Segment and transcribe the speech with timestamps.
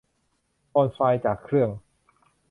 [0.71, 1.69] โอนไฟล์จากเครื่อง